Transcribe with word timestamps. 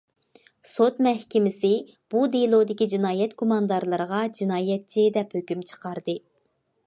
سوت 0.69 0.95
مەھكىمىسى 1.07 1.69
بۇ 2.13 2.23
دېلودىكى 2.37 2.87
جىنايەت 2.95 3.37
گۇماندارلىرىغا 3.43 4.23
جىنايەتچى 4.39 5.07
دەپ 5.19 5.37
ھۆكۈم 5.39 5.65
چىقاردى. 5.73 6.19